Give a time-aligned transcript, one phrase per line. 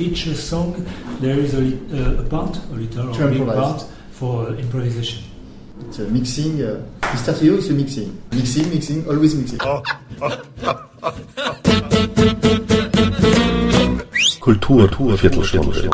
[0.00, 0.74] each song
[1.20, 5.22] there is a, li- uh, a part, a little or big part for improvisation.
[5.88, 6.60] It's a mixing.
[6.62, 6.80] Uh,
[7.12, 8.12] Mystère Trio is a mixing.
[8.32, 9.58] Mixing, mixing, always mixing.
[14.40, 15.88] Kultur, Viertelstunde.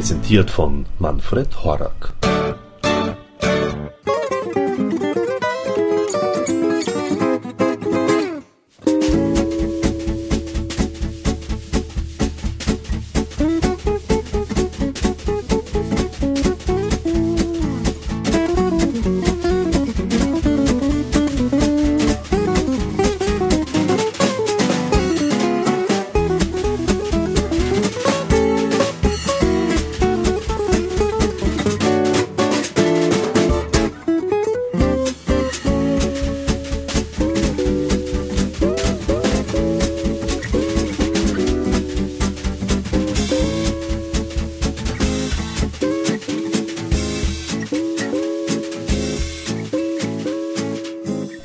[0.00, 2.14] Präsentiert von Manfred Horak.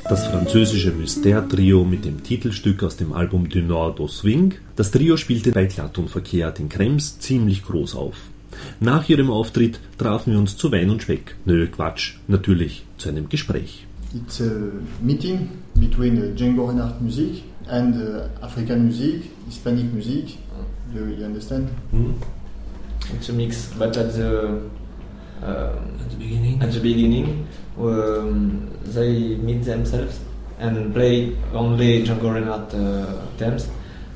[0.08, 4.54] Das französische Mystère-Trio mit dem Titelstück aus dem Album Du Nord au Swing.
[4.76, 8.16] Das Trio spielte bei Verkehrt in Krems ziemlich groß auf.
[8.78, 11.34] Nach ihrem Auftritt trafen wir uns zu Wein und Speck.
[11.44, 13.86] Nö, Quatsch, natürlich zu einem Gespräch.
[14.14, 14.70] It's a
[15.02, 20.36] meeting between uh, Django Reinhardt music and uh, African music, Hispanic music.
[20.94, 21.68] Do you understand?
[23.12, 24.60] It's a mix, but at the
[25.42, 27.46] um, At the beginning, at the beginning,
[27.78, 30.20] um, they meet themselves
[30.58, 33.68] and play only Django Reinhardt uh, themes,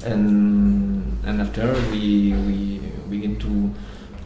[0.04, 3.70] and and after we we begin to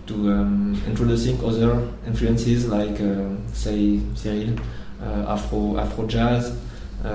[0.06, 4.54] to um, introducing other influences like uh, say Cyril,
[5.02, 6.56] uh, Afro Afro jazz,
[7.04, 7.08] uh,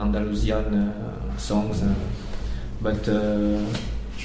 [0.00, 1.94] Andalusian uh, songs, uh,
[2.80, 3.08] but.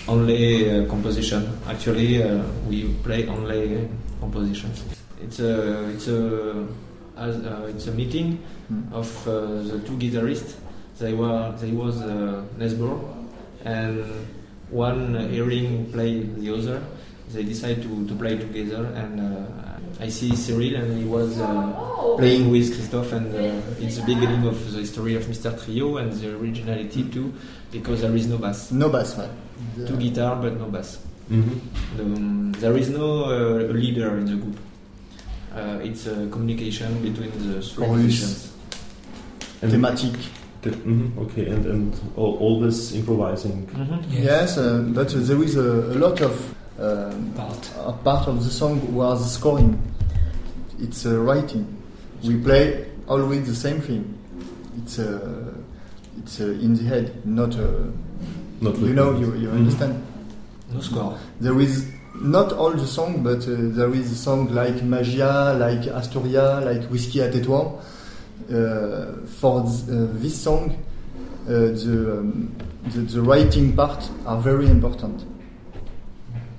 [0.07, 1.59] Only composition.
[1.67, 2.23] Actually,
[2.69, 3.89] we play only
[4.21, 4.83] compositions.
[5.21, 6.65] It's a it's a
[7.17, 8.39] as, uh, it's a meeting
[8.71, 8.91] Mm.
[8.91, 10.55] of uh, the two guitarists.
[10.99, 12.99] They were they was uh, Nesbor,
[13.63, 14.03] and
[14.69, 16.81] one hearing play the other.
[17.31, 22.15] They decide to, to play together, and uh, I see Cyril, and he was uh,
[22.17, 26.11] playing with Christophe, and uh, it's the beginning of the history of Mystère Trio and
[26.11, 27.31] the originality too,
[27.71, 29.29] because there is no bass No bass, right?
[29.77, 30.99] The- two guitar but no bass.
[31.29, 31.35] The,
[32.03, 34.57] um, there is no uh, leader in the group.
[35.55, 38.01] Uh, it's a communication between the three Chorus.
[38.03, 38.53] musicians.
[39.61, 40.13] Thematic.
[40.63, 43.67] mhm, okay, and, and al- always improvising.
[44.09, 47.71] Yes, uh, but uh, there is a, a lot of um, part.
[47.85, 49.81] a part of the song was scoring.
[50.79, 51.65] It's uh, writing.
[52.23, 54.03] We play always the same thing.
[54.83, 55.53] It's uh,
[56.19, 57.55] it's uh, in the head, not.
[57.55, 57.89] Uh,
[58.59, 60.01] Not you know, you, you understand.
[60.73, 61.17] No score.
[61.39, 61.85] There is
[62.21, 66.83] not all the song, but uh, there is a song like Magia, like Astoria, like
[66.89, 67.79] Whiskey at Tétouan.
[68.49, 70.71] Uh, for th- uh, this song,
[71.47, 72.55] uh, the, um,
[72.93, 75.25] the the writing part are very important.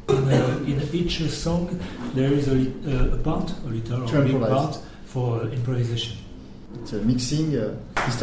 [0.09, 1.79] In, uh, in each song
[2.15, 6.17] there is a, uh, a part, a little or a big part for improvisation.
[6.83, 7.57] It's a mixing.
[7.57, 7.75] Uh.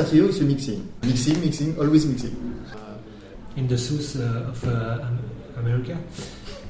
[0.09, 2.35] Trio is a mixing, mixing, mixing, always mixing.
[3.55, 5.07] In the south uh, of uh,
[5.57, 5.97] America,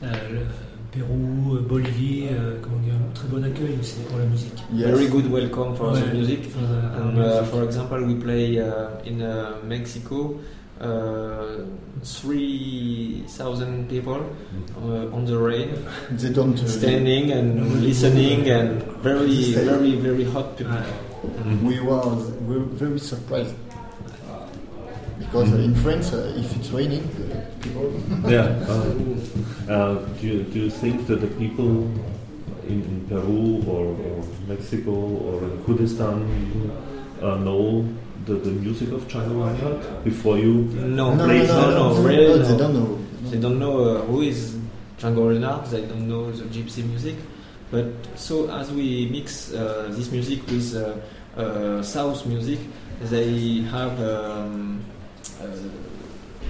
[0.03, 0.39] le
[0.91, 4.53] Pérou, Bolivie, euh, comment dire, un très bon accueil aussi pour la musique.
[4.73, 4.87] Yes.
[4.87, 6.43] Very good welcome for Ouais, the music.
[6.49, 7.45] for the- And, uh, music.
[7.51, 10.35] for example, we play uh, in uh, Mexico.
[10.81, 11.63] Uh,
[12.03, 14.17] three thousand people
[14.77, 15.69] uh, on the rain,
[16.11, 16.53] They don't.
[16.59, 20.75] Uh, standing and listening, and very, very, very hot people.
[21.63, 23.55] We were we were very surprised
[25.19, 27.91] because uh, in France, uh, if it's raining, uh, people.
[28.29, 28.55] Yeah.
[28.67, 31.89] Uh, uh, do, you, do you think that the people
[32.67, 36.23] in, in Peru or, or Mexico or in Kurdistan
[37.21, 37.87] uh, know
[38.25, 40.53] the, the music of Django Reinhardt before you?
[40.73, 42.99] No, no, no, no, no, no, really they don't know.
[43.29, 44.57] They don't know uh, who is
[44.99, 45.69] Django Reinhardt.
[45.71, 47.15] They don't know the gypsy music.
[47.71, 52.59] But so as we mix uh, this music with uh, uh, South music,
[53.01, 54.83] they have um,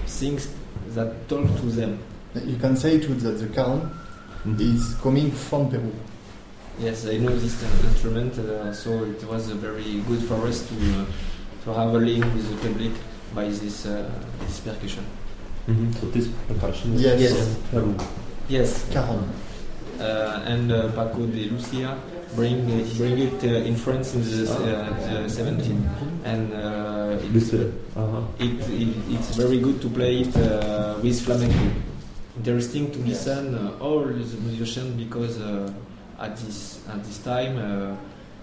[0.08, 0.50] things
[0.90, 2.00] that talk to them.
[2.44, 3.90] You can say to that the cajon
[4.60, 5.92] is coming from Peru.
[6.80, 10.76] Yes, I know this instrument, uh, so it was uh, very good for us to
[10.76, 11.06] uh,
[11.64, 12.92] to have a link with the public
[13.34, 14.10] by this uh,
[14.46, 15.06] this percussion.
[15.68, 15.96] Mhm.
[16.00, 17.22] So this percussion is Yes.
[17.22, 17.34] Yes.
[17.72, 17.96] from Peru.
[18.50, 19.24] Yes, Cajon.
[20.00, 21.98] uh, and uh, Paco de Lucia
[22.36, 22.66] bring
[22.98, 25.90] bring it uh, in France in the uh, 17,
[26.26, 26.52] and
[27.16, 28.22] uh, This, it's, uh, uh-huh.
[28.40, 31.72] it, it, it's very good to play it uh, with flamenco.
[32.38, 35.72] Interesting to listen uh, all the musicians because uh,
[36.20, 37.96] at this at this time uh,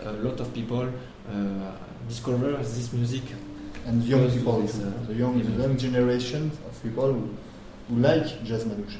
[0.08, 0.82] a lot of people
[1.30, 1.72] uh,
[2.08, 3.22] discover this music.
[3.84, 7.28] And young people, it's, uh, the young, the young generation of people who,
[7.88, 8.96] who like jazz manouche.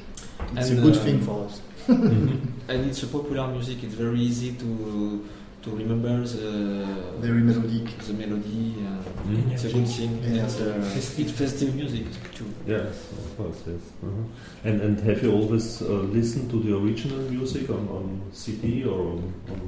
[0.57, 1.61] It's And, a good uh, thing for us.
[1.87, 2.39] Mhm.
[2.67, 3.83] And it's a popular music.
[3.83, 5.23] It's very easy to
[5.63, 6.85] to remember the
[7.21, 7.97] Very melodic.
[8.07, 8.75] the melody.
[8.83, 9.51] Uh, Mhm.
[9.53, 10.19] It's a good thing.
[10.21, 10.43] Yeah.
[10.43, 11.19] It's, uh, Festive.
[11.25, 12.05] it's festive music
[12.35, 12.45] too.
[12.67, 13.81] Yes, of course, yes.
[14.03, 18.83] uh And and have you always uh, listened to the original music on, on CD
[18.83, 19.21] or on,
[19.53, 19.61] on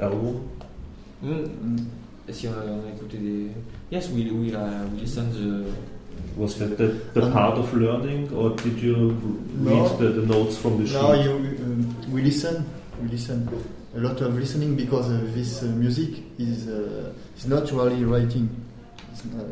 [0.00, 0.48] album?
[1.22, 1.86] Mm.
[2.30, 3.50] Si on a, on a écouté des.
[3.90, 5.66] Yes, we we, uh, we listen the.
[6.36, 8.94] Was that the, the Um, part of learning, or did you
[9.66, 9.96] read No.
[9.98, 10.96] the, the notes from the sheet?
[11.02, 12.64] No, you, um, we listen.
[13.02, 13.48] We listen.
[13.94, 18.48] A lot of listening because uh, this uh, music is uh, is not really writing.
[19.12, 19.44] It's, uh,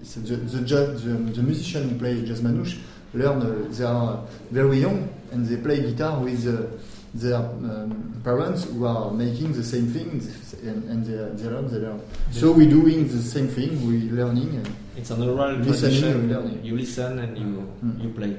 [0.00, 2.78] it's the, the, the, the musician who play jazz manouche
[3.12, 3.42] learn.
[3.42, 4.20] Uh, they are
[4.50, 6.66] very young and they play guitar with uh,
[7.14, 10.22] their um, parents who are making the same thing
[10.62, 11.68] and, and they, they learn.
[11.68, 12.00] They learn.
[12.30, 13.86] So we're doing the same thing.
[13.86, 14.56] We learning.
[14.56, 16.64] And It's an oral Listening learning.
[16.64, 17.44] You listen and you
[17.84, 18.02] Mm.
[18.02, 18.36] you play.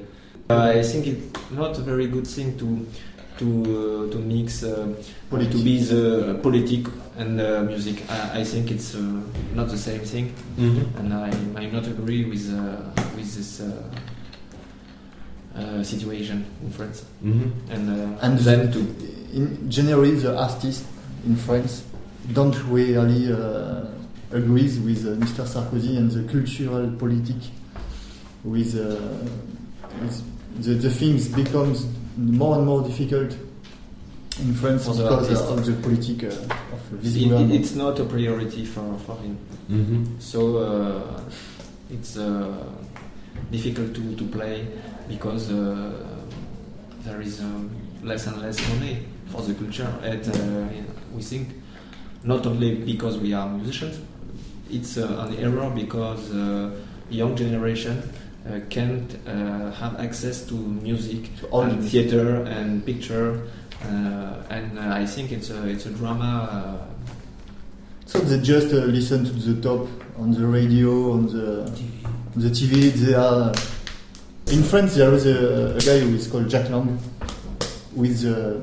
[0.50, 2.86] Uh, I think it's not a very good thing to
[3.38, 3.46] to
[4.08, 4.86] uh, to mix uh,
[5.30, 6.86] to be the politic
[7.18, 8.02] and uh, music.
[8.10, 9.00] I, I think it's uh,
[9.54, 10.98] not the same thing, Mhm.
[10.98, 12.82] and I I not agree with uh,
[13.16, 13.60] with this.
[13.60, 13.72] Uh,
[15.56, 17.50] uh, situation in France Mhm.
[17.70, 18.86] and uh, And then too.
[19.34, 20.84] in generally the artists
[21.26, 21.82] in France
[22.32, 23.84] don't really uh,
[24.30, 25.44] agree with uh, Mr.
[25.46, 27.36] Sarkozy and the cultural politic
[28.44, 28.96] with, uh,
[30.00, 30.22] with
[30.60, 31.86] the, the things becomes
[32.18, 33.32] more and more difficult
[34.40, 35.44] in France For the because artist.
[35.50, 37.52] of the politic uh, of this It- government.
[37.54, 39.36] it's not a priority for, for him.
[39.70, 40.06] Mhm.
[40.20, 41.20] So uh,
[41.90, 42.64] it's uh,
[43.50, 44.66] difficult to, to play
[45.08, 45.90] because uh,
[47.04, 47.70] there is um,
[48.02, 48.98] less and less money
[49.30, 49.88] for the culture.
[50.02, 50.68] And uh,
[51.14, 51.48] we think
[52.24, 53.98] not only because we are musicians,
[54.70, 56.70] it's uh, an error because uh,
[57.10, 58.02] young generation
[58.50, 63.42] uh, can't uh, have access to music, To all and theater and picture.
[63.84, 66.48] Uh, and uh, I think it's a it's a drama.
[66.50, 66.94] Uh,
[68.06, 69.86] So they just uh, listen to the top
[70.18, 72.04] on the radio, on the TV.
[72.34, 72.90] on the TV.
[72.90, 73.52] They are
[74.50, 74.94] in France.
[74.96, 76.98] There is a, a guy who is called Jack Lang,
[77.98, 78.60] with uh,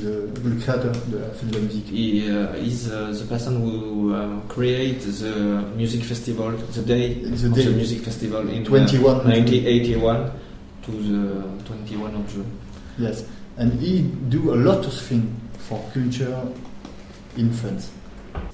[0.00, 1.86] the, the creator de la fête de la musique.
[1.88, 7.46] He uh, is uh, the person who um, create the music festival, the day The
[7.48, 7.64] of day.
[7.64, 10.30] the music festival in 21 uh, 1981
[10.84, 12.44] to the 21 of June.
[12.98, 13.24] Yes,
[13.56, 15.26] and he do a lot of things
[15.68, 16.46] for culture
[17.36, 17.90] in France.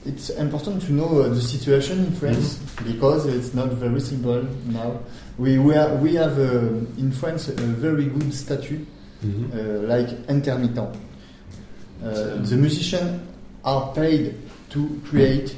[0.06, 5.00] It's important to know uh, the situation in France because it's not very simple now.
[5.38, 8.86] We we, are, we have uh, in France a very good statute
[9.22, 9.50] Mhm.
[9.54, 10.96] uh, like intermittent.
[12.04, 13.20] Uh, the musicians
[13.64, 14.34] are paid
[14.70, 15.54] to create.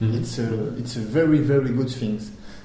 [0.00, 0.14] Mhm.
[0.14, 2.20] It's a it's a very very good thing,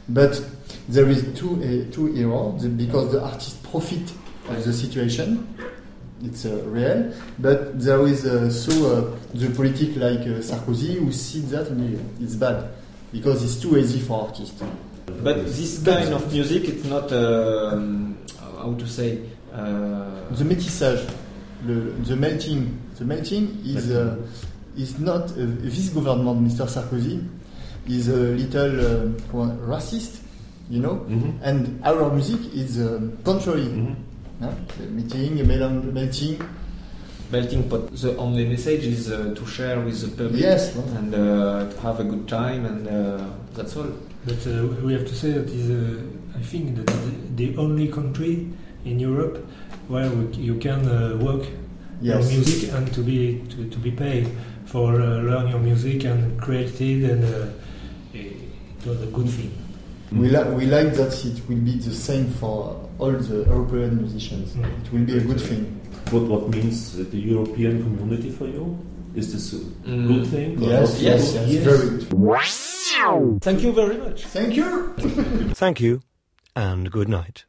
[0.09, 0.41] but
[0.89, 4.11] there is two uh, two errors because the artist profit
[4.49, 5.45] of the situation.
[6.23, 11.11] It's uh, real, but there is uh, so uh, the politic like uh, Sarkozy who
[11.11, 12.63] see that and it's bad
[13.11, 14.61] because it's too easy for artists.
[15.23, 19.17] But this kind of music, it's not um, how to say.
[19.53, 20.99] Uh, The métissage,
[21.67, 22.67] le, the melting,
[22.97, 24.15] the melting is uh,
[24.77, 26.65] is not uh, this government, Mr.
[26.67, 27.19] Sarkozy,
[27.89, 30.21] is a little uh, racist,
[30.69, 31.33] you know, Mhm.
[31.43, 33.67] and our music is um, contrary.
[34.39, 34.49] Huh?
[34.79, 36.37] The meeting, mel- melting,
[37.31, 37.91] melting pot.
[37.93, 40.73] The only message is uh, to share with the public Yes.
[40.97, 43.87] and uh, to have a good time, and uh, that's all.
[44.25, 47.11] But uh, we have to say that is, uh, I think, that the,
[47.51, 48.47] the only country
[48.85, 49.37] in Europe
[49.87, 51.43] where we, you can uh, work
[52.01, 54.27] yes, your music and to be to, to be paid
[54.65, 57.47] for uh, learn your music and create it, and uh,
[58.13, 59.51] it was a good thing.
[60.11, 64.53] We, li- we like that it will be the same for all the European musicians.
[64.53, 64.85] Mm.
[64.85, 65.79] It will be a good thing.
[66.11, 68.77] What what means the European community for you?
[69.15, 70.07] Is this a Mm.
[70.07, 70.61] good thing?
[70.61, 71.63] Yes, yes, yes, Yes.
[71.63, 73.39] very good.
[73.41, 74.25] Thank you very much.
[74.25, 74.93] Thank you.
[75.53, 76.01] Thank you
[76.55, 77.45] and good night.